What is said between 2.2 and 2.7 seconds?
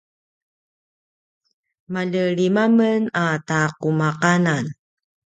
lima